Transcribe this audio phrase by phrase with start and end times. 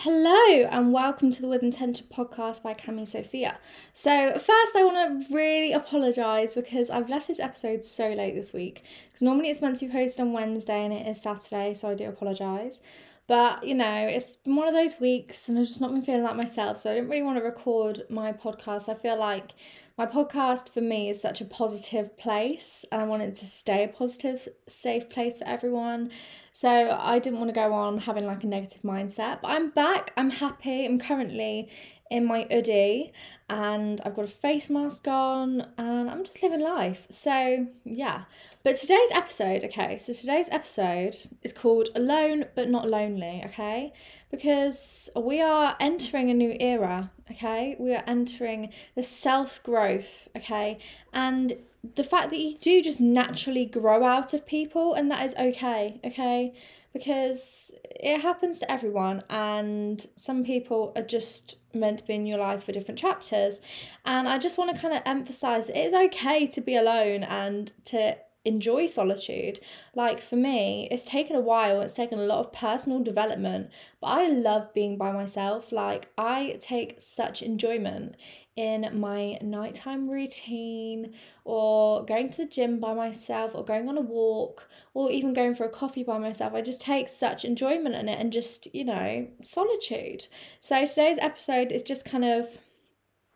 [0.00, 3.58] Hello and welcome to the With Intention podcast by Cami Sophia.
[3.94, 8.52] So, first, I want to really apologise because I've left this episode so late this
[8.52, 8.84] week.
[9.06, 11.94] Because normally it's meant to be posted on Wednesday and it is Saturday, so I
[11.94, 12.82] do apologise.
[13.26, 16.24] But you know, it's been one of those weeks and I've just not been feeling
[16.24, 18.90] like myself, so I didn't really want to record my podcast.
[18.90, 19.52] I feel like
[19.98, 23.88] my podcast for me is such a positive place and I wanted to stay a
[23.88, 26.10] positive, safe place for everyone.
[26.52, 26.68] So
[27.00, 29.40] I didn't want to go on having like a negative mindset.
[29.40, 30.84] But I'm back, I'm happy.
[30.84, 31.70] I'm currently
[32.10, 33.12] in my hoodie
[33.48, 37.06] and I've got a face mask on and I'm just living life.
[37.08, 38.24] So, yeah.
[38.66, 43.92] But today's episode, okay, so today's episode is called Alone but Not Lonely, okay?
[44.28, 47.76] Because we are entering a new era, okay?
[47.78, 50.78] We are entering the self growth, okay?
[51.12, 51.52] And
[51.94, 56.00] the fact that you do just naturally grow out of people and that is okay,
[56.04, 56.52] okay?
[56.92, 62.38] Because it happens to everyone and some people are just meant to be in your
[62.38, 63.60] life for different chapters.
[64.04, 67.70] And I just want to kind of emphasize it is okay to be alone and
[67.84, 68.16] to
[68.46, 69.60] enjoy solitude.
[69.94, 73.70] Like for me, it's taken a while, it's taken a lot of personal development,
[74.00, 75.72] but I love being by myself.
[75.72, 78.14] Like I take such enjoyment
[78.56, 81.12] in my nighttime routine
[81.44, 85.54] or going to the gym by myself or going on a walk or even going
[85.54, 86.54] for a coffee by myself.
[86.54, 90.26] I just take such enjoyment in it and just, you know, solitude.
[90.60, 92.48] So today's episode is just kind of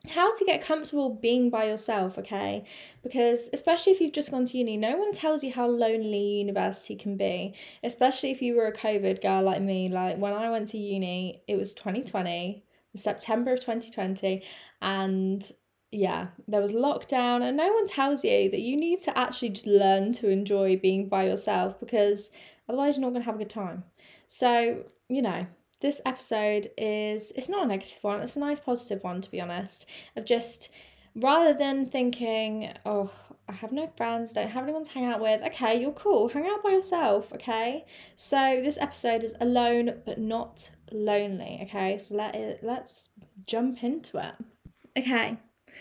[0.09, 2.65] how to get comfortable being by yourself, okay?
[3.03, 6.97] Because especially if you've just gone to uni, no one tells you how lonely university
[6.97, 7.55] can be.
[7.83, 9.89] Especially if you were a COVID girl like me.
[9.89, 12.65] Like when I went to uni, it was 2020,
[12.97, 14.43] September of 2020,
[14.81, 15.53] and
[15.93, 19.67] yeah, there was lockdown, and no one tells you that you need to actually just
[19.67, 22.31] learn to enjoy being by yourself because
[22.69, 23.85] otherwise you're not going to have a good time.
[24.29, 25.47] So, you know,
[25.81, 29.41] this episode is it's not a negative one, it's a nice positive one to be
[29.41, 29.87] honest.
[30.17, 30.71] Of just
[31.15, 33.11] rather than thinking, oh,
[33.49, 35.43] I have no friends, don't have anyone to hang out with.
[35.43, 36.29] Okay, you're cool.
[36.29, 37.85] Hang out by yourself, okay?
[38.17, 41.99] So this episode is alone but not lonely, okay?
[41.99, 43.09] So let it let's
[43.47, 44.35] jump into it.
[44.99, 45.39] Okay.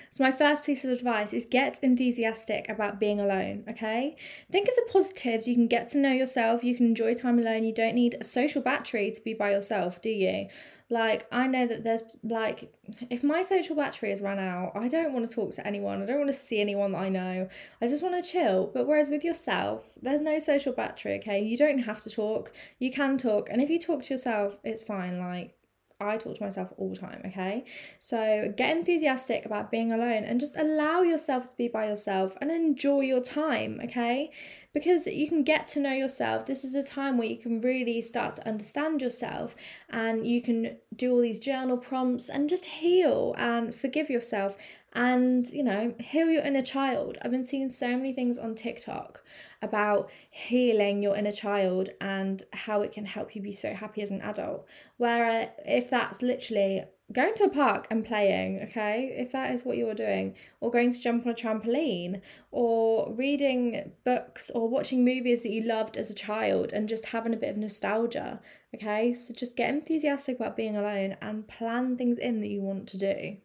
[0.09, 4.16] So, my first piece of advice is get enthusiastic about being alone, okay?
[4.51, 5.47] Think of the positives.
[5.47, 7.63] You can get to know yourself, you can enjoy time alone.
[7.63, 10.47] You don't need a social battery to be by yourself, do you?
[10.91, 12.73] Like, I know that there's like,
[13.11, 16.01] if my social battery has run out, I don't want to talk to anyone.
[16.01, 17.47] I don't want to see anyone that I know.
[17.79, 18.71] I just want to chill.
[18.73, 21.44] But whereas with yourself, there's no social battery, okay?
[21.44, 22.51] You don't have to talk.
[22.79, 23.50] You can talk.
[23.51, 25.19] And if you talk to yourself, it's fine.
[25.19, 25.53] Like,
[26.01, 27.66] I talk to myself all the time, okay?
[28.00, 32.50] So get enthusiastic about being alone and just allow yourself to be by yourself and
[32.50, 34.31] enjoy your time, okay?
[34.74, 36.46] Because you can get to know yourself.
[36.46, 39.56] This is a time where you can really start to understand yourself
[39.90, 44.56] and you can do all these journal prompts and just heal and forgive yourself
[44.94, 49.24] and you know heal your inner child i've been seeing so many things on tiktok
[49.62, 54.09] about healing your inner child and how it can help you be so happy as
[54.09, 54.65] an adult
[54.97, 59.65] where uh, if that's literally going to a park and playing, okay, if that is
[59.65, 62.21] what you're doing, or going to jump on a trampoline,
[62.51, 67.33] or reading books or watching movies that you loved as a child and just having
[67.33, 68.39] a bit of nostalgia,
[68.75, 69.13] okay?
[69.13, 72.97] So just get enthusiastic about being alone and plan things in that you want to
[72.97, 73.38] do.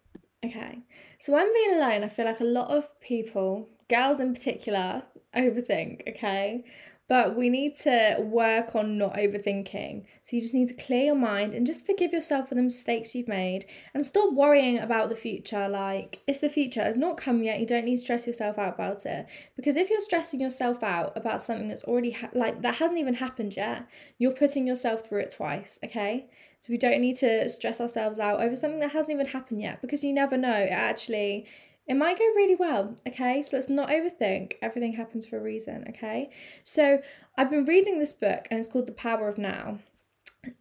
[0.45, 0.81] Okay,
[1.19, 5.03] so when being alone, I feel like a lot of people, girls in particular,
[5.35, 6.65] overthink, okay?
[7.07, 10.05] But we need to work on not overthinking.
[10.23, 13.15] So you just need to clear your mind and just forgive yourself for the mistakes
[13.15, 15.69] you've made and stop worrying about the future.
[15.69, 17.61] Like, it's the future, it's not come yet.
[17.61, 19.27] You don't need to stress yourself out about it.
[19.55, 23.15] Because if you're stressing yourself out about something that's already, ha- like, that hasn't even
[23.15, 23.87] happened yet,
[24.19, 26.27] you're putting yourself through it twice, okay?
[26.61, 29.83] So we don't need to stress ourselves out over something that hasn't even happened yet
[29.83, 30.55] because you never know.
[30.55, 31.47] It actually
[31.87, 33.43] it might go really well, okay?
[33.43, 34.55] So let's not overthink.
[34.63, 36.31] Everything happens for a reason, okay?
[36.63, 37.01] So
[37.37, 39.79] I've been reading this book and it's called The Power of Now.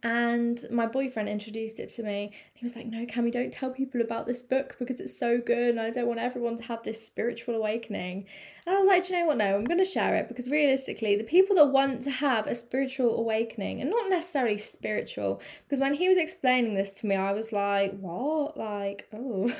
[0.02, 2.32] And my boyfriend introduced it to me.
[2.54, 5.70] He was like, No, Cami, don't tell people about this book because it's so good
[5.70, 8.26] and I don't want everyone to have this spiritual awakening.
[8.66, 9.36] And I was like, Do you know what?
[9.38, 12.54] No, I'm going to share it because realistically, the people that want to have a
[12.54, 17.32] spiritual awakening, and not necessarily spiritual, because when he was explaining this to me, I
[17.32, 18.56] was like, What?
[18.56, 19.52] Like, oh,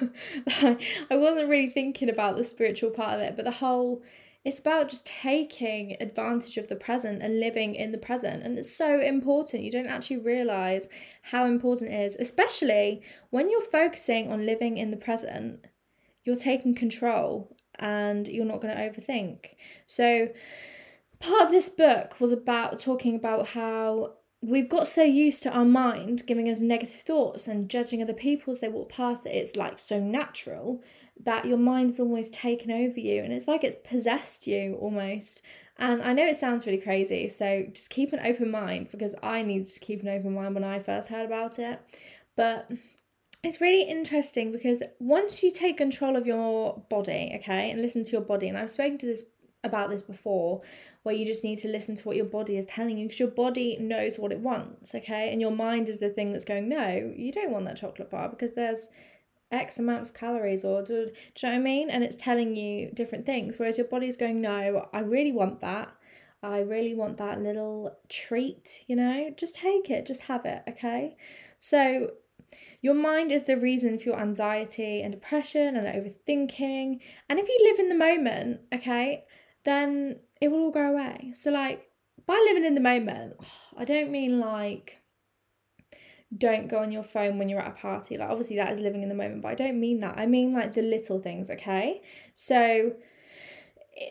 [0.47, 4.03] I wasn't really thinking about the spiritual part of it, but the whole
[4.45, 8.43] it's about just taking advantage of the present and living in the present.
[8.43, 9.63] And it's so important.
[9.63, 10.89] You don't actually realize
[11.23, 15.67] how important it is, especially when you're focusing on living in the present.
[16.25, 19.47] You're taking control and you're not going to overthink.
[19.87, 20.29] So,
[21.21, 25.65] part of this book was about talking about how we've got so used to our
[25.65, 29.57] mind giving us negative thoughts and judging other people as they walk past that it's
[29.57, 30.83] like so natural
[31.23, 35.43] that your mind's almost taken over you and it's like it's possessed you almost.
[35.77, 39.43] And I know it sounds really crazy, so just keep an open mind because I
[39.43, 41.81] needed to keep an open mind when I first heard about it.
[42.37, 42.71] But
[43.43, 48.13] it's really interesting because once you take control of your body, okay, and listen to
[48.13, 49.25] your body, and I've spoken to this
[49.65, 50.63] about this before,
[51.03, 53.29] where you just need to listen to what your body is telling you because your
[53.29, 57.13] body knows what it wants, okay, and your mind is the thing that's going, no,
[57.17, 58.89] you don't want that chocolate bar because there's
[59.55, 61.91] X amount of calories or do, do you know what I mean?
[61.91, 63.59] And it's telling you different things.
[63.59, 65.95] Whereas your body's going, no, I really want that.
[66.43, 69.31] I really want that little treat, you know?
[69.37, 71.17] Just take it, just have it, okay?
[71.59, 72.11] So
[72.83, 77.01] your mind is the reason for your anxiety and depression and overthinking.
[77.31, 79.25] And if you live in the moment, okay,
[79.65, 81.33] then it will all go away.
[81.33, 81.89] So, like,
[82.27, 83.37] by living in the moment,
[83.79, 84.99] I don't mean like
[86.37, 88.17] don't go on your phone when you're at a party.
[88.17, 90.19] Like, obviously, that is living in the moment, but I don't mean that.
[90.19, 92.03] I mean, like, the little things, okay?
[92.35, 92.95] So,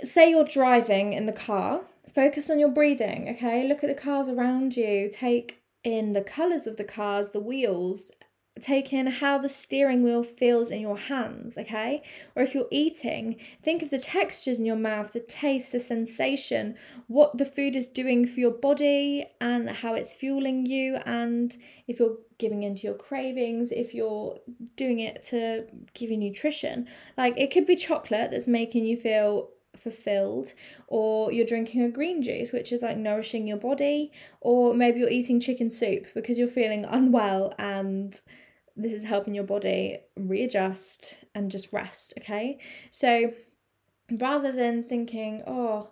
[0.02, 1.82] say you're driving in the car,
[2.14, 3.68] focus on your breathing, okay?
[3.68, 8.12] Look at the cars around you, take in the colours of the cars, the wheels,
[8.62, 12.04] take in how the steering wheel feels in your hands, okay?
[12.36, 16.76] Or if you're eating, think of the textures in your mouth, the taste, the sensation,
[17.08, 21.58] what the food is doing for your body and how it's fueling you, and
[21.88, 24.38] if you're giving into your cravings, if you're
[24.76, 26.88] doing it to give you nutrition.
[27.18, 30.54] Like it could be chocolate that's making you feel fulfilled
[30.88, 35.10] or you're drinking a green juice which is like nourishing your body or maybe you're
[35.10, 38.22] eating chicken soup because you're feeling unwell and
[38.76, 42.60] this is helping your body readjust and just rest, okay?
[42.92, 43.34] So
[44.12, 45.90] rather than thinking, oh,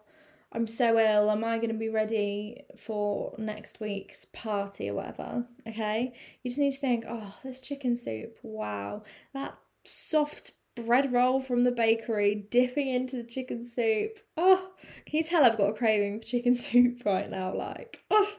[0.54, 5.45] I'm so ill, am I going to be ready for next week's party or whatever?
[5.68, 11.40] Okay, you just need to think, oh, this chicken soup, wow, that soft bread roll
[11.42, 14.19] from the bakery dipping into the chicken soup.
[14.35, 14.71] Oh,
[15.06, 17.54] can you tell I've got a craving for chicken soup right now?
[17.54, 18.33] Like, oh,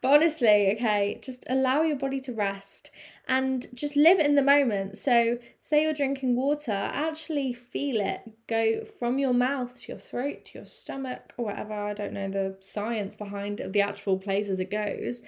[0.00, 2.90] but honestly, okay, just allow your body to rest
[3.28, 4.96] and just live in the moment.
[4.98, 10.44] So, say you're drinking water, actually feel it go from your mouth to your throat
[10.46, 11.74] to your stomach or whatever.
[11.74, 15.22] I don't know the science behind the actual places it goes.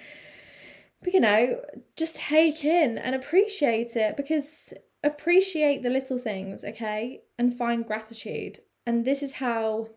[1.01, 1.61] But you know,
[1.95, 4.73] just take in and appreciate it because
[5.03, 7.21] appreciate the little things, okay?
[7.37, 8.59] And find gratitude.
[8.85, 9.87] And this is how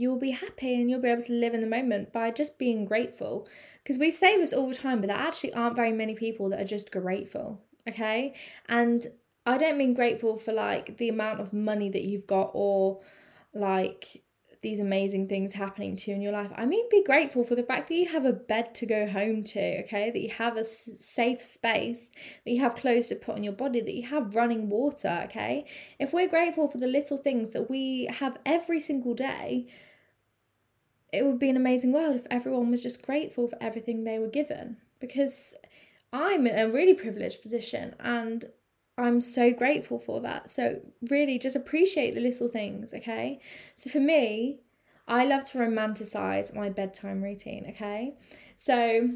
[0.00, 2.86] you'll be happy and you'll be able to live in the moment by just being
[2.86, 3.46] grateful.
[3.82, 6.60] Because we say this all the time, but there actually aren't very many people that
[6.60, 8.34] are just grateful, okay?
[8.68, 9.06] And
[9.44, 13.00] I don't mean grateful for like the amount of money that you've got or
[13.54, 14.22] like
[14.62, 16.50] these amazing things happening to you in your life.
[16.54, 19.42] I mean, be grateful for the fact that you have a bed to go home
[19.44, 20.10] to, okay?
[20.10, 22.10] That you have a safe space,
[22.44, 25.64] that you have clothes to put on your body, that you have running water, okay?
[25.98, 29.66] If we're grateful for the little things that we have every single day,
[31.12, 34.28] it would be an amazing world if everyone was just grateful for everything they were
[34.28, 34.76] given.
[35.00, 35.54] Because
[36.12, 38.44] I'm in a really privileged position and
[38.98, 40.50] I'm so grateful for that.
[40.50, 43.40] So, really, just appreciate the little things, okay?
[43.74, 44.60] So, for me,
[45.08, 48.14] I love to romanticize my bedtime routine, okay?
[48.56, 49.08] So,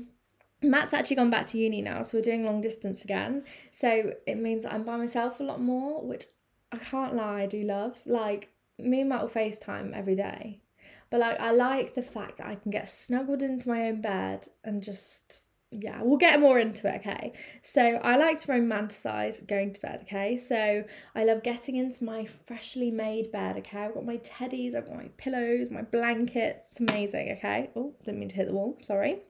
[0.62, 3.44] Matt's actually gone back to uni now, so we're doing long distance again.
[3.72, 6.24] So, it means I'm by myself a lot more, which
[6.72, 7.96] I can't lie, I do love.
[8.06, 8.48] Like,
[8.78, 10.60] me and Matt will FaceTime every day.
[11.14, 14.48] But, like, I like the fact that I can get snuggled into my own bed
[14.64, 17.32] and just yeah, we'll get more into it, okay?
[17.62, 20.36] So I like to romanticize going to bed, okay?
[20.36, 20.82] So
[21.14, 23.78] I love getting into my freshly made bed, okay?
[23.78, 26.70] I've got my teddies, I've got my pillows, my blankets.
[26.70, 27.70] It's amazing, okay?
[27.76, 29.20] Oh, didn't mean to hit the wall, sorry.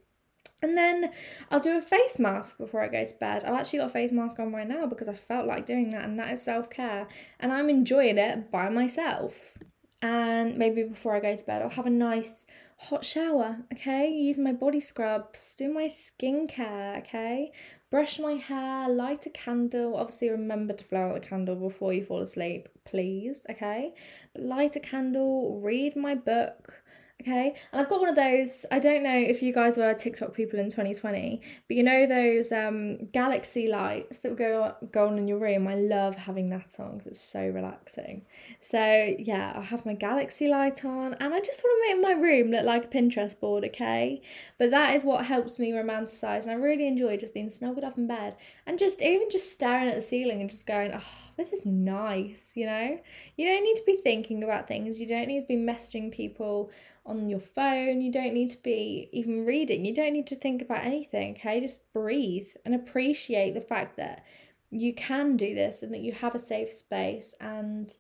[0.63, 1.13] And then
[1.51, 3.45] I'll do a face mask before I go to bed.
[3.45, 6.07] I've actually got a face mask on right now because I felt like doing that,
[6.07, 7.09] and that is self care.
[7.41, 9.59] And I'm enjoying it by myself.
[10.05, 12.47] And maybe before I go to bed, I'll have a nice
[12.77, 14.11] hot shower, okay?
[14.11, 17.53] Use my body scrubs, do my skincare, okay?
[17.89, 19.97] Brush my hair, light a candle.
[19.97, 23.95] Obviously, remember to blow out the candle before you fall asleep, please, okay?
[24.35, 26.83] But light a candle, read my book,
[27.23, 28.67] Okay, and I've got one of those.
[28.71, 32.51] I don't know if you guys were TikTok people in 2020, but you know those
[32.51, 35.67] um, galaxy lights that go go on in your room.
[35.69, 38.23] I love having that on because it's so relaxing.
[38.61, 42.21] So yeah, I have my galaxy light on, and I just want to make my
[42.21, 43.65] room look like a Pinterest board.
[43.65, 44.21] Okay,
[44.59, 47.97] but that is what helps me romanticize, and I really enjoy just being snuggled up
[47.97, 51.53] in bed and just even just staring at the ceiling and just going, oh this
[51.53, 52.99] is nice, you know?
[53.37, 55.01] You don't need to be thinking about things.
[55.01, 56.71] You don't need to be messaging people
[57.07, 58.01] on your phone.
[58.01, 59.85] You don't need to be even reading.
[59.85, 61.61] You don't need to think about anything, okay?
[61.61, 64.25] Just breathe and appreciate the fact that
[64.71, 67.95] you can do this and that you have a safe space and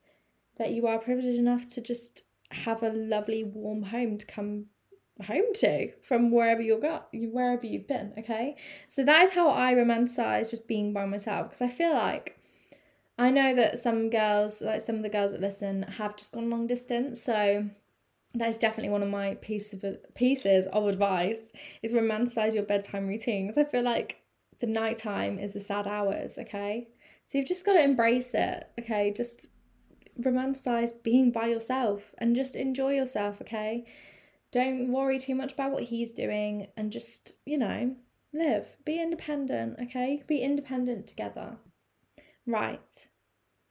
[0.56, 4.66] that you are privileged enough to just have a lovely warm home to come
[5.26, 8.56] home to from wherever you're got wherever you've been okay
[8.88, 12.36] so that is how i romanticize just being by myself because i feel like
[13.16, 16.50] I know that some girls, like some of the girls that listen, have just gone
[16.50, 17.22] long distance.
[17.22, 17.68] So
[18.34, 23.06] that is definitely one of my piece of pieces of advice is romanticize your bedtime
[23.06, 23.56] routines.
[23.56, 24.20] I feel like
[24.58, 26.88] the nighttime is the sad hours, okay?
[27.26, 29.12] So you've just got to embrace it, okay?
[29.14, 29.46] Just
[30.20, 33.84] romanticize being by yourself and just enjoy yourself, okay?
[34.52, 37.94] Don't worry too much about what he's doing and just, you know,
[38.32, 38.66] live.
[38.84, 40.22] Be independent, okay?
[40.26, 41.56] Be independent together.
[42.46, 43.08] Right.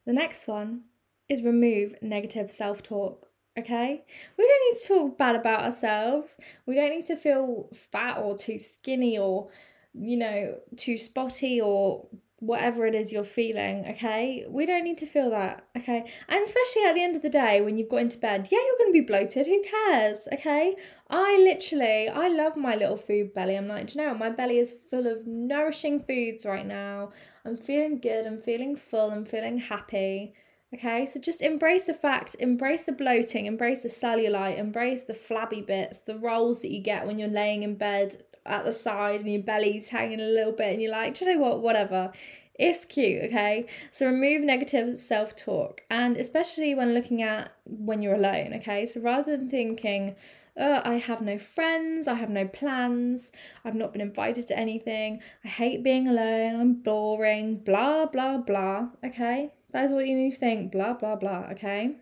[0.05, 0.86] The next one
[1.29, 3.27] is remove negative self talk.
[3.57, 4.03] Okay?
[4.38, 6.39] We don't need to talk bad about ourselves.
[6.65, 9.50] We don't need to feel fat or too skinny or,
[9.93, 12.07] you know, too spotty or
[12.43, 14.45] whatever it is you're feeling, okay?
[14.50, 16.03] We don't need to feel that, okay?
[16.27, 18.77] And especially at the end of the day when you've got into bed, yeah, you're
[18.77, 19.48] going to be bloated.
[19.48, 20.75] Who cares, okay?
[21.10, 23.55] I literally, I love my little food belly.
[23.55, 27.12] I'm like, you know, my belly is full of nourishing foods right now.
[27.45, 28.25] I'm feeling good.
[28.25, 29.12] I'm feeling full.
[29.12, 30.33] I'm feeling happy.
[30.74, 35.62] Okay, so just embrace the fact, embrace the bloating, embrace the cellulite, embrace the flabby
[35.62, 39.32] bits, the rolls that you get when you're laying in bed at the side and
[39.32, 42.12] your belly's hanging a little bit and you're like, do you know what, whatever.
[42.56, 43.68] It's cute, okay?
[43.92, 48.88] So remove negative self talk and especially when looking at when you're alone, okay?
[48.88, 50.15] So rather than thinking,
[50.58, 53.32] oh, I have no friends, I have no plans,
[53.63, 58.89] I've not been invited to anything, I hate being alone, I'm boring, blah, blah, blah,
[59.03, 59.51] okay?
[59.74, 61.96] That is what you need to think, blah, blah, blah, okay?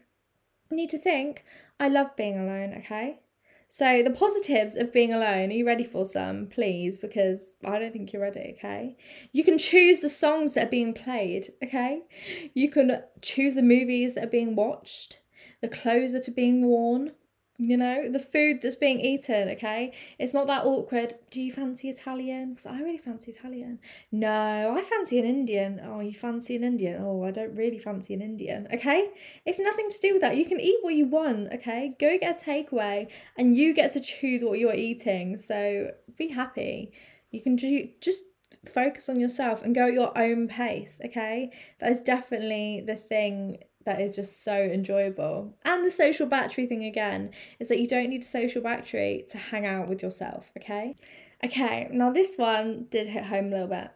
[0.70, 1.46] You need to think,
[1.80, 3.20] I love being alone, okay?
[3.70, 6.48] So, the positives of being alone, are you ready for some?
[6.48, 8.98] Please, because I don't think you're ready, okay?
[9.32, 12.02] You can choose the songs that are being played, okay?
[12.54, 15.20] You can choose the movies that are being watched,
[15.62, 17.14] the clothes that are being worn,
[17.62, 19.94] you know, the food that's being eaten, okay?
[20.18, 21.14] It's not that awkward.
[21.30, 22.50] Do you fancy Italian?
[22.50, 23.78] Because I really fancy Italian.
[24.12, 25.80] No, I fancy an Indian.
[25.86, 27.00] Oh, you fancy an Indian?
[27.04, 29.12] Oh, I don't really fancy an Indian, okay?
[29.46, 30.38] It's nothing to do with that.
[30.38, 31.94] You can eat what you want, okay?
[32.00, 35.38] Go get a takeaway and you get to choose what you're eating.
[35.38, 36.94] So be happy.
[37.30, 38.24] You can just
[38.66, 41.52] focus on yourself and go at your own pace, okay?
[41.80, 45.56] That is definitely the thing that is just so enjoyable.
[45.66, 49.38] And the social battery thing again is that you don't need a social battery to
[49.38, 50.96] hang out with yourself, okay?
[51.44, 53.90] Okay, now this one did hit home a little bit.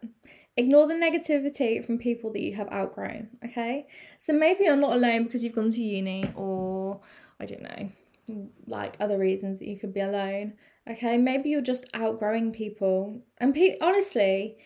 [0.56, 3.86] Ignore the negativity from people that you have outgrown, okay?
[4.18, 7.00] So maybe you're not alone because you've gone to uni or
[7.38, 10.54] I don't know, like other reasons that you could be alone,
[10.90, 11.18] okay?
[11.18, 13.20] Maybe you're just outgrowing people.
[13.38, 14.56] And pe- honestly,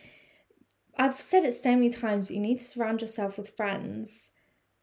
[0.97, 4.31] I've said it so many times, but you need to surround yourself with friends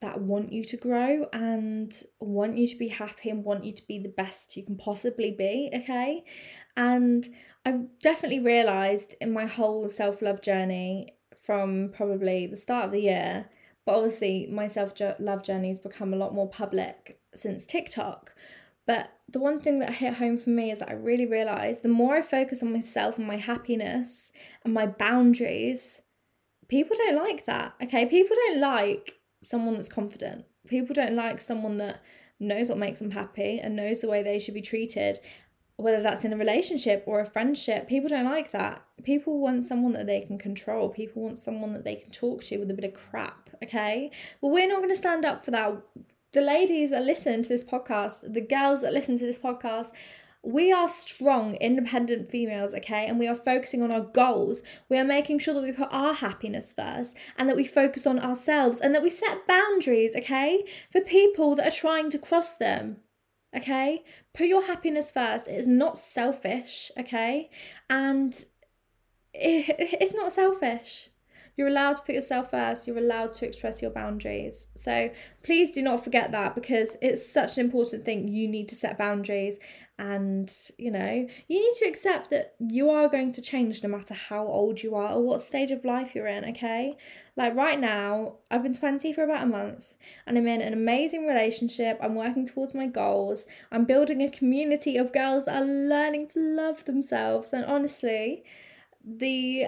[0.01, 3.87] that want you to grow and want you to be happy and want you to
[3.87, 6.23] be the best you can possibly be, okay?
[6.75, 7.27] And
[7.65, 13.01] I've definitely realised in my whole self love journey from probably the start of the
[13.01, 13.49] year,
[13.85, 18.33] but obviously my self love journey has become a lot more public since TikTok.
[18.85, 21.89] But the one thing that hit home for me is that I really realised the
[21.89, 24.31] more I focus on myself and my happiness
[24.63, 26.01] and my boundaries,
[26.69, 27.73] people don't like that.
[27.81, 29.16] Okay, people don't like
[29.47, 30.45] someone that's confident.
[30.67, 32.01] People don't like someone that
[32.39, 35.19] knows what makes them happy and knows the way they should be treated
[35.77, 38.83] whether that's in a relationship or a friendship, people don't like that.
[39.03, 40.89] People want someone that they can control.
[40.89, 44.09] People want someone that they can talk to with a bit of crap, okay?
[44.41, 45.77] Well, we're not going to stand up for that.
[46.31, 49.91] The ladies that listen to this podcast, the girls that listen to this podcast,
[50.43, 53.05] we are strong, independent females, okay?
[53.07, 54.63] And we are focusing on our goals.
[54.89, 58.19] We are making sure that we put our happiness first and that we focus on
[58.19, 60.63] ourselves and that we set boundaries, okay?
[60.91, 62.97] For people that are trying to cross them
[63.55, 64.03] okay?
[64.33, 65.47] Put your happiness first.
[65.47, 67.49] It is not selfish, okay?
[67.89, 68.33] And
[69.33, 71.09] it, it's not selfish.
[71.55, 72.85] You're allowed to put yourself first.
[72.85, 74.69] You're allowed to express your boundaries.
[74.75, 75.09] So
[75.41, 78.27] please do not forget that because it's such an important thing.
[78.27, 79.57] You need to set boundaries
[79.99, 84.13] and you know you need to accept that you are going to change no matter
[84.13, 86.95] how old you are or what stage of life you're in okay?
[87.35, 91.25] Like right now i've been 20 for about a month and i'm in an amazing
[91.25, 91.97] relationship.
[92.01, 93.47] I'm working towards my goals.
[93.71, 97.53] I'm building a community of girls that are learning to love themselves.
[97.53, 98.43] And honestly
[99.03, 99.67] the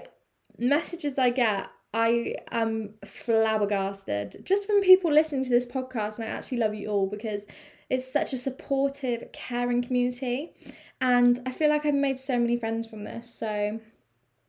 [0.57, 4.41] messages i get I am flabbergasted.
[4.45, 7.47] Just from people listening to this podcast, and I actually love you all because
[7.89, 10.53] it's such a supportive, caring community.
[11.01, 13.33] And I feel like I've made so many friends from this.
[13.33, 13.79] So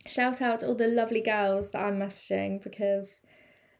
[0.06, 3.22] shout out to all the lovely girls that I'm messaging because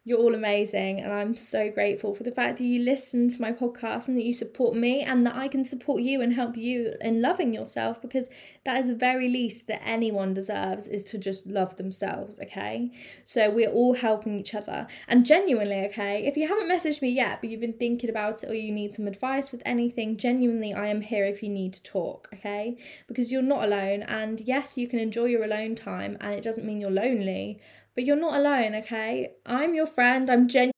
[0.03, 3.53] you're all amazing, and I'm so grateful for the fact that you listen to my
[3.53, 6.95] podcast and that you support me, and that I can support you and help you
[7.03, 8.31] in loving yourself because
[8.65, 12.91] that is the very least that anyone deserves is to just love themselves, okay?
[13.27, 14.87] So we're all helping each other.
[15.07, 18.51] And genuinely, okay, if you haven't messaged me yet, but you've been thinking about it
[18.51, 21.83] or you need some advice with anything, genuinely, I am here if you need to
[21.83, 22.79] talk, okay?
[23.07, 26.67] Because you're not alone, and yes, you can enjoy your alone time, and it doesn't
[26.67, 27.61] mean you're lonely
[27.95, 29.33] but you're not alone, okay?
[29.47, 30.31] I'm your friend.
[30.31, 30.71] I'm Jen.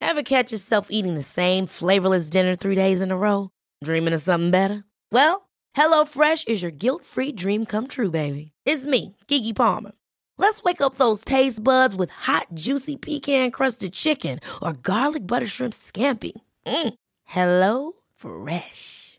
[0.00, 3.50] Ever catch yourself eating the same flavorless dinner three days in a row?
[3.82, 4.84] Dreaming of something better?
[5.10, 8.52] Well, HelloFresh is your guilt free dream come true, baby.
[8.64, 9.92] It's me, Keke Palmer.
[10.38, 15.46] Let's wake up those taste buds with hot, juicy pecan crusted chicken or garlic butter
[15.46, 16.32] shrimp scampi.
[16.66, 16.94] Mm.
[17.24, 19.18] Hello Fresh.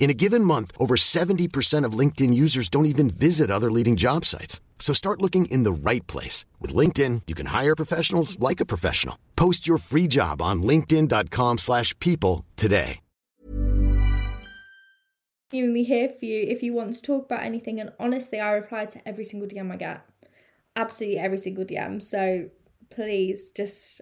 [0.00, 4.24] In a given month, over 70% of LinkedIn users don't even visit other leading job
[4.24, 4.60] sites.
[4.78, 6.46] So start looking in the right place.
[6.58, 9.16] With LinkedIn, you can hire professionals like a professional.
[9.36, 13.00] Post your free job on linkedin.com slash people today.
[15.52, 17.80] Genuinely here for you if you want to talk about anything.
[17.80, 20.06] And honestly, I reply to every single DM I get.
[20.76, 22.00] Absolutely every single DM.
[22.00, 22.48] So
[22.88, 24.00] please just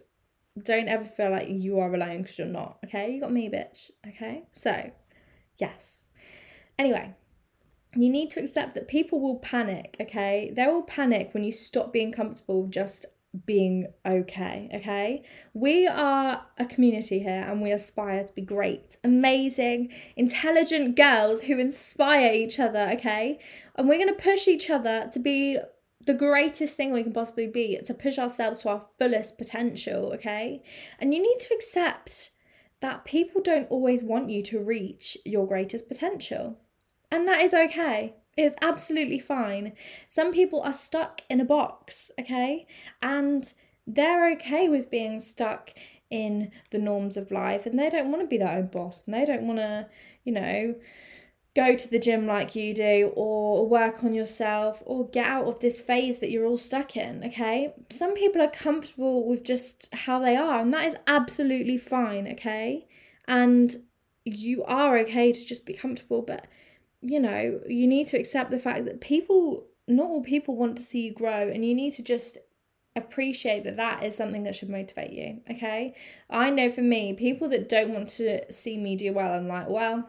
[0.62, 2.78] don't ever feel like you are alone because you're not.
[2.84, 3.14] Okay?
[3.14, 3.90] You got me, bitch.
[4.06, 4.44] Okay?
[4.52, 4.92] So
[5.58, 6.06] Yes.
[6.78, 7.14] Anyway,
[7.94, 10.52] you need to accept that people will panic, okay?
[10.54, 13.06] They will panic when you stop being comfortable just
[13.46, 15.22] being okay, okay?
[15.52, 21.58] We are a community here and we aspire to be great, amazing, intelligent girls who
[21.58, 23.38] inspire each other, okay?
[23.76, 25.58] And we're going to push each other to be
[26.04, 30.62] the greatest thing we can possibly be, to push ourselves to our fullest potential, okay?
[30.98, 32.30] And you need to accept
[32.80, 36.58] that people don't always want you to reach your greatest potential.
[37.10, 38.14] And that is okay.
[38.36, 39.72] It's absolutely fine.
[40.06, 42.66] Some people are stuck in a box, okay?
[43.02, 43.52] And
[43.86, 45.70] they're okay with being stuck
[46.10, 49.14] in the norms of life and they don't want to be their own boss and
[49.14, 49.86] they don't want to,
[50.24, 50.74] you know,
[51.58, 55.58] go to the gym like you do or work on yourself or get out of
[55.58, 57.74] this phase that you're all stuck in, okay?
[57.90, 62.86] Some people are comfortable with just how they are, and that is absolutely fine, okay?
[63.26, 63.74] And
[64.24, 66.46] you are okay to just be comfortable, but
[67.00, 70.82] you know, you need to accept the fact that people, not all people want to
[70.82, 72.38] see you grow, and you need to just
[72.94, 75.96] appreciate that that is something that should motivate you, okay?
[76.30, 79.68] I know for me, people that don't want to see me do well, I'm like,
[79.68, 80.08] well,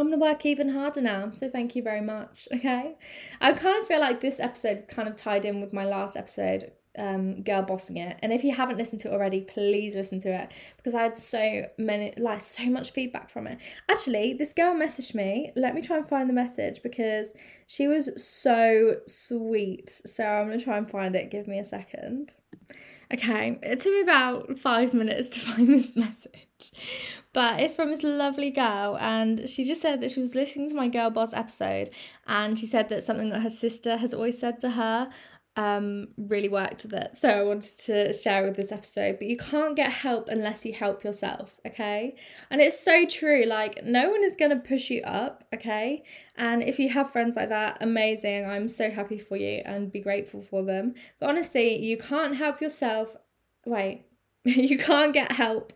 [0.00, 1.30] I'm gonna work even harder now.
[1.32, 2.48] So thank you very much.
[2.56, 2.96] Okay.
[3.40, 6.16] I kind of feel like this episode is kind of tied in with my last
[6.16, 8.16] episode, um, girl bossing it.
[8.22, 11.16] And if you haven't listened to it already, please listen to it because I had
[11.16, 13.58] so many, like, so much feedback from it.
[13.88, 15.52] Actually, this girl messaged me.
[15.54, 17.34] Let me try and find the message because
[17.66, 19.90] she was so sweet.
[19.90, 21.30] So I'm gonna try and find it.
[21.30, 22.32] Give me a second.
[23.12, 26.72] Okay, it took me about five minutes to find this message,
[27.32, 30.74] but it's from this lovely girl, and she just said that she was listening to
[30.74, 31.90] my Girl Boss episode,
[32.26, 35.08] and she said that something that her sister has always said to her
[35.56, 37.16] um, really worked with it.
[37.16, 39.18] So I wanted to share with this episode.
[39.18, 42.16] But you can't get help unless you help yourself, okay?
[42.50, 43.44] And it's so true.
[43.46, 46.04] Like, no one is going to push you up, okay?
[46.36, 48.46] And if you have friends like that, amazing.
[48.46, 50.94] I'm so happy for you and be grateful for them.
[51.18, 53.16] But honestly, you can't help yourself.
[53.64, 54.04] Wait,
[54.44, 55.72] you can't get help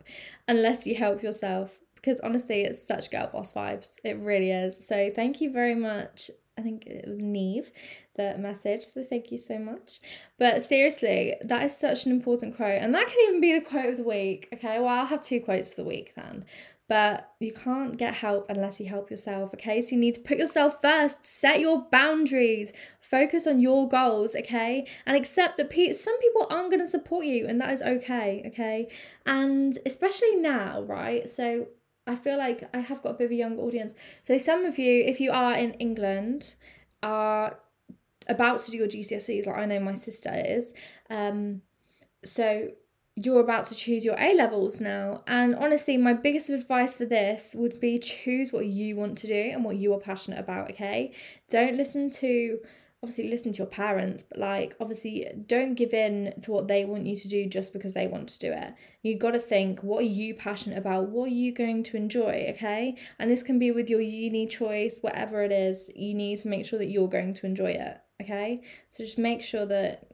[0.47, 1.79] unless you help yourself.
[1.95, 3.95] Because honestly, it's such girl boss vibes.
[4.03, 4.87] It really is.
[4.87, 7.71] So thank you very much I think it was Neve
[8.17, 8.83] that message.
[8.83, 9.99] So thank you so much.
[10.37, 12.81] But seriously, that is such an important quote.
[12.81, 14.47] And that can even be the quote of the week.
[14.53, 16.45] Okay, well, I'll have two quotes for the week then.
[16.87, 19.81] But you can't get help unless you help yourself, okay?
[19.81, 24.85] So you need to put yourself first, set your boundaries, focus on your goals, okay?
[25.05, 28.43] And accept that pe- some people aren't going to support you, and that is okay,
[28.47, 28.89] okay?
[29.25, 31.29] And especially now, right?
[31.29, 31.67] So
[32.07, 33.93] I feel like I have got a bit of a young audience.
[34.21, 36.55] So some of you, if you are in England,
[37.03, 37.57] are
[38.27, 40.73] about to do your GCSEs, like I know my sister is.
[41.09, 41.61] Um,
[42.23, 42.69] so
[43.15, 45.23] you're about to choose your A levels now.
[45.27, 49.51] And honestly, my biggest advice for this would be choose what you want to do
[49.53, 51.13] and what you are passionate about, okay?
[51.49, 52.59] Don't listen to
[53.03, 57.07] obviously listen to your parents, but like obviously don't give in to what they want
[57.07, 58.73] you to do just because they want to do it.
[59.01, 61.09] You got to think, what are you passionate about?
[61.09, 62.47] What are you going to enjoy?
[62.51, 62.95] Okay.
[63.17, 66.65] And this can be with your uni choice, whatever it is, you need to make
[66.65, 67.97] sure that you're going to enjoy it.
[68.21, 68.61] Okay.
[68.91, 70.07] So just make sure that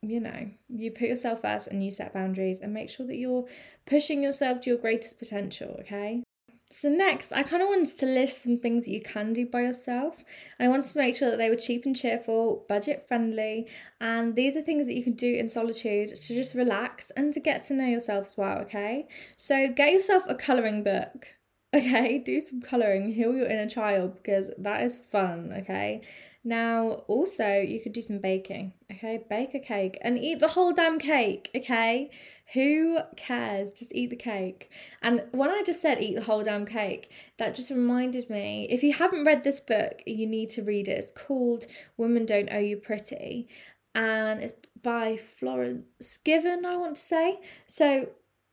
[0.00, 3.46] you know, you put yourself first and you set boundaries and make sure that you're
[3.84, 6.22] pushing yourself to your greatest potential, okay?
[6.70, 9.62] So next, I kind of wanted to list some things that you can do by
[9.62, 10.22] yourself.
[10.60, 13.66] I wanted to make sure that they were cheap and cheerful, budget friendly,
[14.02, 17.40] and these are things that you can do in solitude to just relax and to
[17.40, 19.08] get to know yourself as well, okay?
[19.38, 21.28] So get yourself a colouring book,
[21.74, 22.18] okay?
[22.18, 26.02] Do some colouring, heal your inner child because that is fun, okay?
[26.44, 29.24] Now, also, you could do some baking, okay?
[29.28, 32.10] Bake a cake and eat the whole damn cake, okay?
[32.54, 33.70] Who cares?
[33.70, 34.70] Just eat the cake.
[35.02, 38.82] And when I just said eat the whole damn cake, that just reminded me if
[38.82, 40.92] you haven't read this book, you need to read it.
[40.92, 43.48] It's called Women Don't Owe You Pretty.
[43.94, 47.40] And it's by Florence Given, I want to say.
[47.66, 48.08] So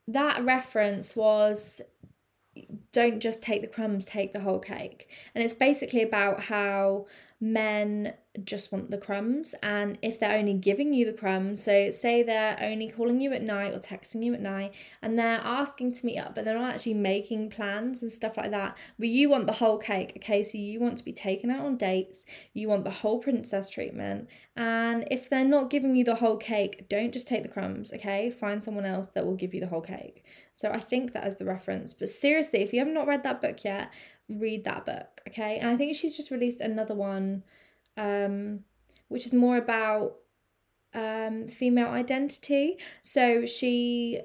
[0.07, 1.81] that reference was
[2.91, 5.09] don't just take the crumbs, take the whole cake.
[5.33, 7.07] And it's basically about how
[7.39, 12.23] men just want the crumbs and if they're only giving you the crumbs so say
[12.23, 16.05] they're only calling you at night or texting you at night and they're asking to
[16.05, 19.45] meet up but they're not actually making plans and stuff like that but you want
[19.45, 20.43] the whole cake okay?
[20.43, 24.27] So you want to be taken out on dates you want the whole princess treatment
[24.55, 28.29] and if they're not giving you the whole cake don't just take the crumbs okay?
[28.29, 30.23] Find someone else that will give you the whole cake.
[30.53, 33.41] So i think that is the reference but seriously if you have not read that
[33.41, 33.91] book yet
[34.29, 35.57] read that book, okay?
[35.57, 37.43] And I think she's just released another one,
[37.97, 38.61] um,
[39.07, 40.15] which is more about
[40.93, 42.77] um, female identity.
[43.01, 44.21] So she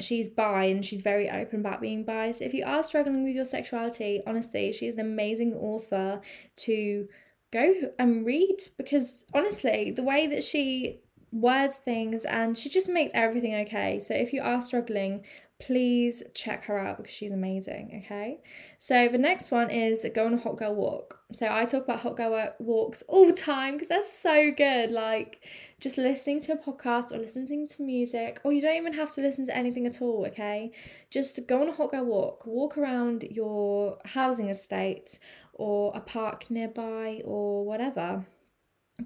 [0.00, 2.30] she's bi and she's very open about being bi.
[2.32, 6.20] So if you are struggling with your sexuality, honestly, she's an amazing author
[6.56, 7.08] to
[7.52, 11.00] go and read because honestly, the way that she
[11.32, 14.00] words things and she just makes everything okay.
[14.00, 15.24] So if you are struggling
[15.66, 18.02] please check her out because she's amazing.
[18.04, 18.40] Okay,
[18.78, 21.18] so the next one is go on a hot girl walk.
[21.32, 24.90] So I talk about hot girl walks all the time because they're so good.
[24.90, 25.44] Like
[25.80, 29.20] just listening to a podcast or listening to music, or you don't even have to
[29.20, 30.26] listen to anything at all.
[30.26, 30.72] Okay,
[31.10, 35.18] just go on a hot girl walk, walk around your housing estate
[35.54, 38.26] or a park nearby or whatever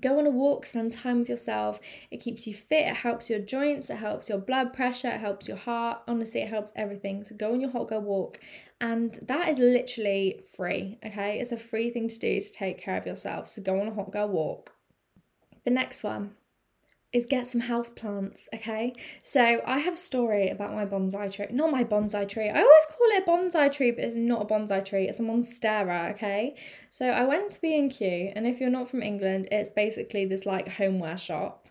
[0.01, 1.81] Go on a walk, spend time with yourself.
[2.11, 5.47] It keeps you fit, it helps your joints, it helps your blood pressure, it helps
[5.47, 6.01] your heart.
[6.09, 7.25] Honestly, it helps everything.
[7.25, 8.41] So go on your hot girl walk.
[8.81, 11.39] And that is literally free, okay?
[11.39, 13.49] It's a free thing to do to take care of yourself.
[13.49, 14.73] So go on a hot girl walk.
[15.65, 16.33] The next one
[17.13, 18.93] is get some house plants, okay?
[19.23, 21.47] So I have a story about my bonsai tree.
[21.51, 22.49] Not my bonsai tree.
[22.49, 25.09] I always call it a bonsai tree, but it's not a bonsai tree.
[25.09, 26.57] It's a monstera, okay?
[26.91, 30.69] So I went to B&Q, and if you're not from England, it's basically this like
[30.69, 31.69] homeware shop.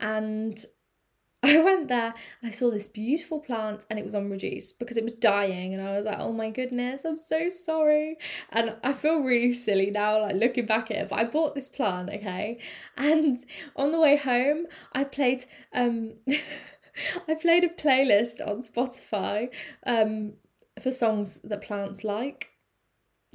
[0.00, 0.64] And
[1.58, 5.04] I went there I saw this beautiful plant and it was on reduce because it
[5.04, 8.16] was dying and I was like, oh my goodness, I'm so sorry.
[8.50, 11.08] And I feel really silly now, like looking back at it.
[11.08, 12.58] But I bought this plant, okay?
[12.96, 13.38] And
[13.76, 16.14] on the way home, I played um
[17.28, 19.50] I played a playlist on Spotify
[19.86, 20.34] um
[20.80, 22.50] for songs that plants like.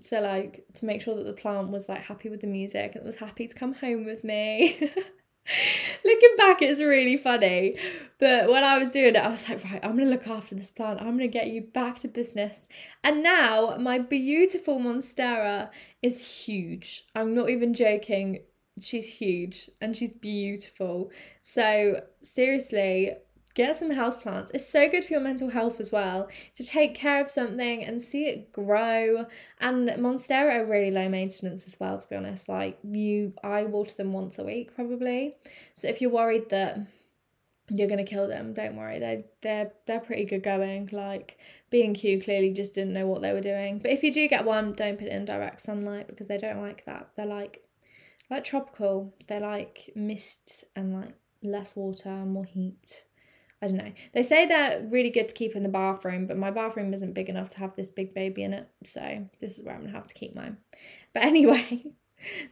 [0.02, 3.06] So like to make sure that the plant was like happy with the music and
[3.06, 4.92] was happy to come home with me.
[6.06, 7.78] Looking back, it's really funny.
[8.20, 10.56] But when I was doing it, I was like, right, I'm going to look after
[10.56, 11.02] this plant.
[11.02, 12.68] I'm going to get you back to business.
[13.04, 15.70] And now my beautiful Monstera
[16.02, 17.06] is huge.
[17.16, 18.44] I'm not even joking.
[18.80, 21.12] She's huge and she's beautiful.
[21.42, 23.14] So, seriously,
[23.54, 24.52] get some houseplants.
[24.54, 28.02] It's so good for your mental health as well to take care of something and
[28.02, 29.26] see it grow.
[29.60, 32.50] And Monstera are really low maintenance as well, to be honest.
[32.50, 35.36] Like you I water them once a week probably.
[35.76, 36.80] So if you're worried that
[37.70, 39.00] you're gonna kill them, don't worry.
[39.00, 40.90] They they're they're pretty good going.
[40.92, 41.38] Like
[41.70, 43.80] B and Q clearly just didn't know what they were doing.
[43.80, 46.62] But if you do get one, don't put it in direct sunlight because they don't
[46.62, 47.10] like that.
[47.16, 47.64] They're like
[48.30, 49.14] like tropical.
[49.28, 53.04] They're like mists and like less water, more heat.
[53.62, 53.92] I don't know.
[54.14, 57.30] They say they're really good to keep in the bathroom, but my bathroom isn't big
[57.30, 58.68] enough to have this big baby in it.
[58.84, 60.58] So this is where I'm gonna have to keep mine.
[61.14, 61.94] But anyway,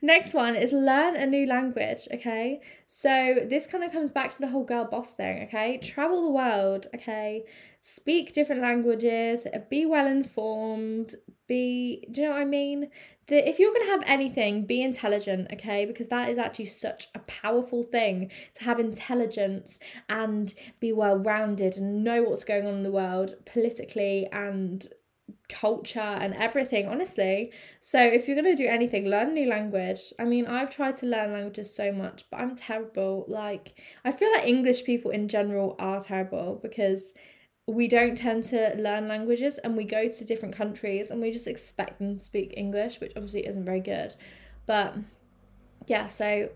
[0.03, 2.61] next one is learn a new language, okay?
[2.85, 5.77] So this kind of comes back to the whole girl boss thing, okay?
[5.77, 7.45] Travel the world, okay?
[7.79, 11.15] Speak different languages, be well informed,
[11.47, 12.91] be do you know what I mean?
[13.31, 15.85] If you're gonna have anything, be intelligent, okay?
[15.85, 21.77] Because that is actually such a powerful thing to have intelligence and be well rounded
[21.77, 24.87] and know what's going on in the world politically and
[25.47, 27.51] culture and everything, honestly.
[27.81, 30.13] So if you're gonna do anything, learn a new language.
[30.19, 33.25] I mean, I've tried to learn languages so much, but I'm terrible.
[33.27, 37.13] Like I feel like English people in general are terrible because
[37.69, 41.47] we don't tend to learn languages and we go to different countries and we just
[41.47, 44.15] expect them to speak English, which obviously isn't very good.
[44.65, 44.95] But
[45.87, 46.49] yeah, so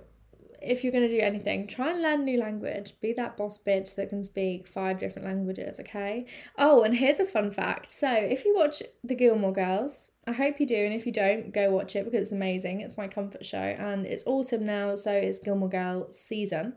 [0.62, 2.94] if you're going to do anything, try and learn a new language.
[3.02, 6.26] Be that boss bitch that can speak five different languages, okay?
[6.58, 7.92] Oh, and here's a fun fact.
[7.92, 11.54] So, if you watch The Gilmore Girls, I hope you do, and if you don't,
[11.54, 12.80] go watch it because it's amazing.
[12.80, 16.76] It's my comfort show, and it's autumn now, so it's Gilmore Girls season.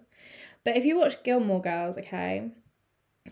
[0.64, 2.50] But if you watch Gilmore Girls, okay,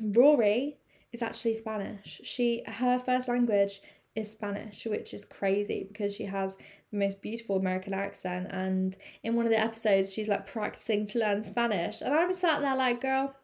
[0.01, 0.79] Rory
[1.15, 2.21] is actually Spanish.
[2.25, 3.81] She her first language
[4.15, 6.57] is Spanish, which is crazy because she has
[6.91, 8.49] the most beautiful American accent.
[8.51, 12.01] And in one of the episodes, she's like practicing to learn Spanish.
[12.01, 13.35] And I'm sat there like, girl,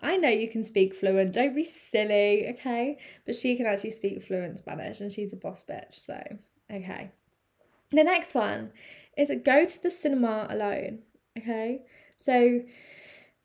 [0.00, 1.32] I know you can speak fluent.
[1.32, 2.98] Don't be silly, okay?
[3.24, 5.94] But she can actually speak fluent Spanish and she's a boss bitch.
[5.94, 6.20] So,
[6.70, 7.10] okay.
[7.90, 8.72] The next one
[9.16, 11.00] is go to the cinema alone,
[11.38, 11.82] okay?
[12.16, 12.62] So,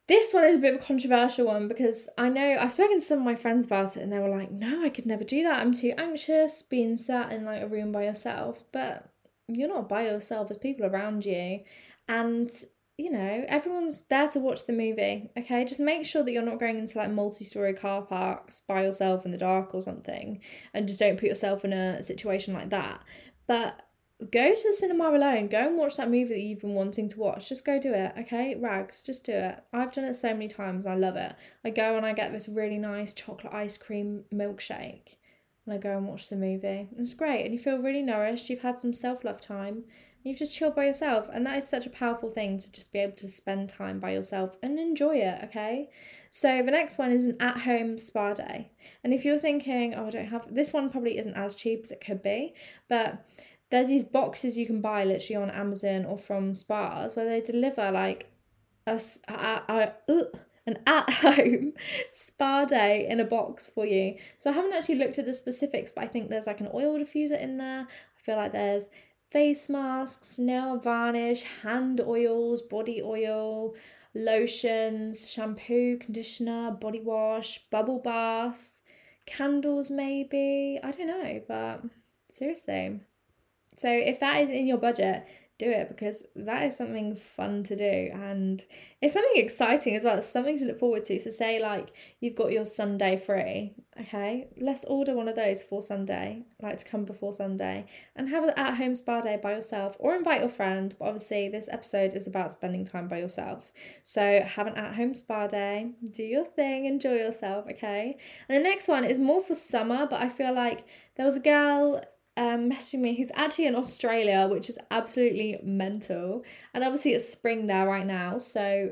[0.07, 3.05] this one is a bit of a controversial one because I know I've spoken to
[3.05, 5.43] some of my friends about it and they were like, no, I could never do
[5.43, 5.59] that.
[5.59, 8.63] I'm too anxious being sat in like a room by yourself.
[8.71, 9.09] But
[9.49, 11.59] you're not by yourself, there's people around you.
[12.07, 12.49] And,
[12.97, 15.29] you know, everyone's there to watch the movie.
[15.37, 15.65] Okay.
[15.65, 19.25] Just make sure that you're not going into like multi story car parks by yourself
[19.25, 20.39] in the dark or something.
[20.73, 23.01] And just don't put yourself in a situation like that.
[23.45, 23.81] But
[24.31, 25.47] go to the cinema alone.
[25.47, 27.49] Go and watch that movie that you've been wanting to watch.
[27.49, 28.55] Just go do it, okay?
[28.55, 29.63] Rags, just do it.
[29.73, 30.85] I've done it so many times.
[30.85, 31.35] I love it.
[31.63, 35.15] I go and I get this really nice chocolate ice cream milkshake
[35.67, 36.87] and I go and watch the movie.
[36.97, 38.49] It's great, and you feel really nourished.
[38.49, 39.83] You've had some self love time.
[40.23, 42.99] You've just chilled by yourself, and that is such a powerful thing to just be
[42.99, 45.43] able to spend time by yourself and enjoy it.
[45.45, 45.89] Okay,
[46.29, 48.71] so the next one is an at home spa day,
[49.03, 51.91] and if you're thinking, oh, I don't have this one, probably isn't as cheap as
[51.91, 52.53] it could be,
[52.87, 53.25] but
[53.69, 57.91] there's these boxes you can buy literally on Amazon or from spas where they deliver
[57.91, 58.31] like
[58.85, 60.23] a, a, a,
[60.65, 61.73] an at home
[62.11, 64.15] spa day in a box for you.
[64.37, 66.97] So I haven't actually looked at the specifics, but I think there's like an oil
[66.97, 67.81] diffuser in there.
[67.81, 68.89] I feel like there's
[69.31, 73.75] face masks, nail varnish, hand oils, body oil,
[74.13, 78.71] lotions, shampoo, conditioner, body wash, bubble bath,
[79.25, 80.79] candles maybe.
[80.81, 81.81] I don't know, but
[82.29, 83.01] seriously.
[83.77, 85.25] So if that is in your budget,
[85.59, 88.63] do it because that is something fun to do and
[89.01, 90.17] it's something exciting as well.
[90.17, 91.19] It's something to look forward to.
[91.19, 94.49] So say like you've got your Sunday free, okay?
[94.57, 98.53] Let's order one of those for Sunday, like to come before Sunday, and have an
[98.55, 100.93] at-home spa day by yourself or invite your friend.
[100.99, 103.71] But obviously this episode is about spending time by yourself.
[104.03, 108.17] So have an at-home spa day, do your thing, enjoy yourself, okay?
[108.47, 110.85] And the next one is more for summer, but I feel like
[111.15, 112.03] there was a girl
[112.37, 116.45] um, messaging me who's actually in Australia, which is absolutely mental.
[116.73, 118.91] And obviously it's spring there right now, so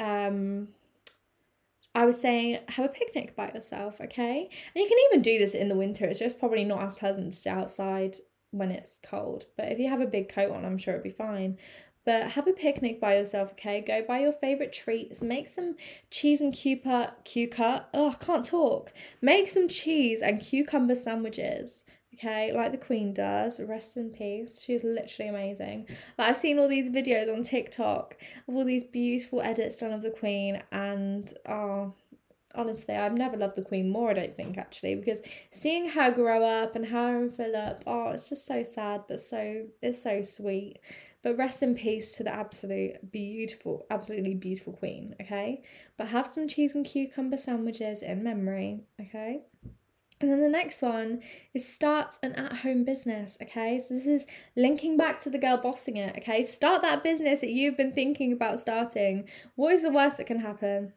[0.00, 0.68] um,
[1.94, 4.48] I was saying have a picnic by yourself, okay?
[4.74, 6.06] And you can even do this in the winter.
[6.06, 8.16] It's just probably not as pleasant to sit outside
[8.50, 9.46] when it's cold.
[9.56, 11.58] But if you have a big coat on, I'm sure it'll be fine.
[12.04, 13.80] But have a picnic by yourself, okay?
[13.80, 15.22] Go buy your favourite treats.
[15.22, 15.76] Make some
[16.10, 17.86] cheese and cucumber, cucumber.
[17.94, 18.92] Oh, I can't talk.
[19.22, 22.52] Make some cheese and cucumber sandwiches, okay?
[22.52, 23.60] Like the Queen does.
[23.60, 24.60] Rest in peace.
[24.60, 25.86] She's literally amazing.
[26.18, 28.16] Like I've seen all these videos on TikTok
[28.48, 31.92] of all these beautiful edits done of the Queen, and oh,
[32.54, 36.44] honestly, I've never loved the Queen more, I don't think, actually, because seeing her grow
[36.44, 40.78] up and her and Philip, oh, it's just so sad, but so it's so sweet.
[41.22, 45.62] But rest in peace to the absolute beautiful, absolutely beautiful queen, okay?
[45.96, 49.40] But have some cheese and cucumber sandwiches in memory, okay?
[50.20, 51.20] And then the next one
[51.52, 53.78] is start an at home business, okay?
[53.80, 56.42] So this is linking back to the girl bossing it, okay?
[56.42, 59.28] Start that business that you've been thinking about starting.
[59.56, 60.92] What is the worst that can happen?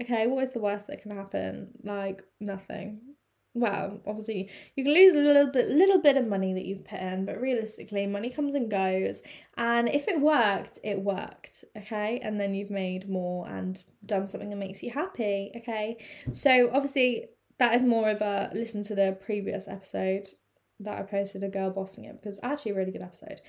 [0.00, 1.72] Okay, what is the worst that can happen?
[1.82, 3.10] Like nothing
[3.54, 7.00] well, obviously you can lose a little bit little bit of money that you've put
[7.00, 9.22] in, but realistically money comes and goes.
[9.56, 12.20] And if it worked, it worked, okay?
[12.22, 15.96] And then you've made more and done something that makes you happy, okay?
[16.32, 17.26] So obviously
[17.60, 20.30] that is more of a listen to the previous episode
[20.80, 23.40] that I posted a girl bossing it because actually a really good episode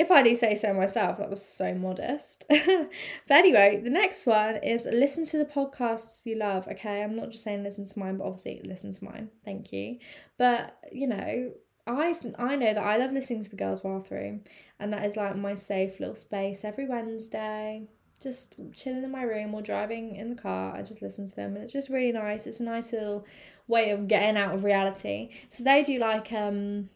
[0.00, 2.46] if I do say so myself, that was so modest.
[2.48, 2.90] but
[3.28, 6.66] anyway, the next one is listen to the podcasts you love.
[6.68, 9.28] Okay, I'm not just saying listen to mine, but obviously listen to mine.
[9.44, 9.98] Thank you.
[10.38, 11.52] But you know,
[11.86, 14.40] I I know that I love listening to the girls' bathroom,
[14.78, 17.86] and that is like my safe little space every Wednesday.
[18.20, 21.54] Just chilling in my room or driving in the car, I just listen to them,
[21.54, 22.46] and it's just really nice.
[22.46, 23.26] It's a nice little
[23.66, 25.30] way of getting out of reality.
[25.48, 26.90] So they do like um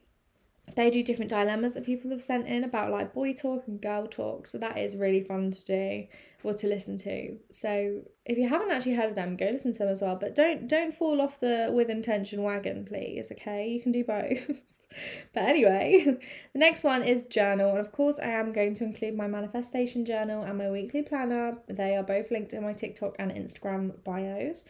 [0.77, 4.07] they do different dilemmas that people have sent in about like boy talk and girl
[4.07, 4.47] talk.
[4.47, 6.07] So that is really fun to do
[6.43, 7.37] or to listen to.
[7.51, 10.17] So if you haven't actually heard of them, go listen to them as well.
[10.17, 13.31] But don't don't fall off the with intention wagon, please.
[13.33, 14.51] Okay, you can do both.
[15.35, 16.05] but anyway,
[16.53, 20.05] the next one is journal, and of course, I am going to include my manifestation
[20.05, 21.59] journal and my weekly planner.
[21.69, 24.65] They are both linked in my TikTok and Instagram bios.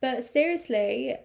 [0.00, 1.16] But seriously,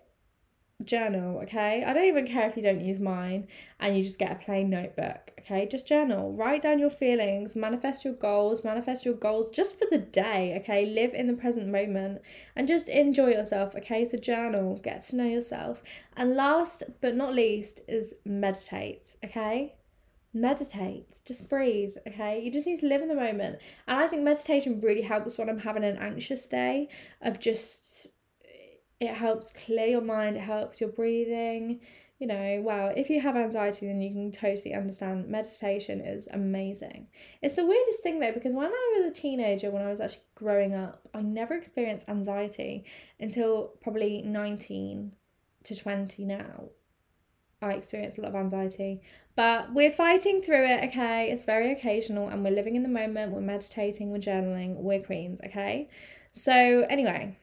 [0.86, 1.84] journal, okay?
[1.84, 3.48] I don't even care if you don't use mine
[3.80, 5.68] and you just get a plain notebook, okay?
[5.68, 6.34] Just journal.
[6.34, 10.86] Write down your feelings, manifest your goals, manifest your goals just for the day, okay?
[10.86, 12.22] Live in the present moment
[12.56, 14.06] and just enjoy yourself, okay?
[14.06, 15.82] So journal, get to know yourself.
[16.16, 19.74] And last but not least is meditate, okay?
[20.34, 24.22] meditate just breathe okay you just need to live in the moment and i think
[24.22, 26.88] meditation really helps when i'm having an anxious day
[27.22, 28.10] of just
[29.00, 31.82] it helps clear your mind, it helps your breathing.
[32.20, 37.08] You know, well, if you have anxiety, then you can totally understand meditation is amazing.
[37.44, 40.24] It's the weirdest thing though, because when I was a teenager, when I was actually
[40.34, 42.86] growing up, I never experienced anxiety
[43.20, 45.12] until probably 19
[45.66, 46.70] to 20 now.
[47.62, 49.02] I experience a lot of anxiety,
[49.36, 51.30] but we're fighting through it, okay?
[51.32, 55.40] It's very occasional and we're living in the moment, we're meditating, we're journaling, we're queens,
[55.46, 55.90] okay?
[56.32, 57.38] So, anyway,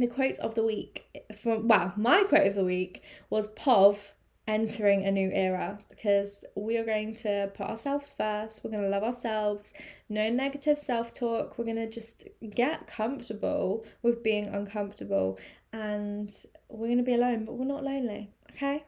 [0.00, 1.04] the quote of the week
[1.40, 4.12] from well, my quote of the week was POV
[4.50, 8.64] entering a new era because we are going to put ourselves first.
[8.64, 9.72] We're going to love ourselves.
[10.08, 11.56] No negative self talk.
[11.56, 15.38] We're going to just get comfortable with being uncomfortable
[15.72, 16.34] and
[16.68, 18.30] we're going to be alone, but we're not lonely.
[18.50, 18.84] Okay?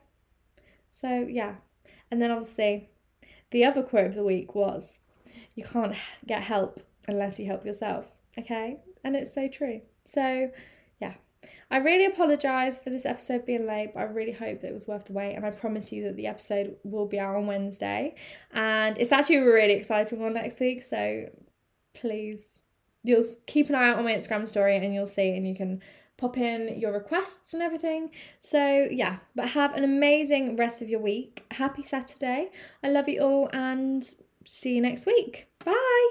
[0.88, 1.54] So, yeah.
[2.10, 2.90] And then obviously,
[3.52, 5.00] the other quote of the week was
[5.54, 5.94] you can't
[6.26, 8.20] get help unless you help yourself.
[8.36, 8.78] Okay?
[9.04, 9.82] And it's so true.
[10.04, 10.50] So,
[11.72, 14.86] I really apologise for this episode being late, but I really hope that it was
[14.86, 15.34] worth the wait.
[15.34, 18.14] And I promise you that the episode will be out on Wednesday.
[18.52, 20.82] And it's actually a really exciting one next week.
[20.82, 21.30] So
[21.94, 22.60] please,
[23.02, 25.80] you'll keep an eye out on my Instagram story and you'll see, and you can
[26.18, 28.10] pop in your requests and everything.
[28.38, 31.42] So, yeah, but have an amazing rest of your week.
[31.52, 32.50] Happy Saturday.
[32.84, 35.48] I love you all and see you next week.
[35.64, 36.10] Bye.